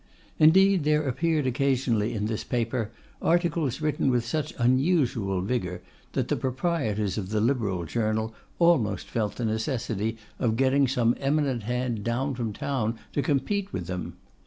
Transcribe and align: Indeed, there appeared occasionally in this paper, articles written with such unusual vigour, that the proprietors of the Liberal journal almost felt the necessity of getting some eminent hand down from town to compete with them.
Indeed, 0.39 0.83
there 0.83 1.07
appeared 1.07 1.45
occasionally 1.45 2.11
in 2.15 2.25
this 2.25 2.43
paper, 2.43 2.89
articles 3.21 3.81
written 3.81 4.09
with 4.09 4.25
such 4.25 4.51
unusual 4.57 5.41
vigour, 5.41 5.81
that 6.13 6.27
the 6.27 6.35
proprietors 6.35 7.19
of 7.19 7.29
the 7.29 7.39
Liberal 7.39 7.85
journal 7.85 8.33
almost 8.57 9.05
felt 9.05 9.35
the 9.35 9.45
necessity 9.45 10.17
of 10.39 10.55
getting 10.57 10.87
some 10.87 11.15
eminent 11.19 11.61
hand 11.61 12.03
down 12.03 12.33
from 12.33 12.51
town 12.51 12.97
to 13.13 13.21
compete 13.21 13.71
with 13.71 13.85
them. 13.85 14.15